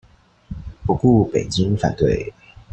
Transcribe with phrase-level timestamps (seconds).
[0.83, 2.33] 不顧北京反對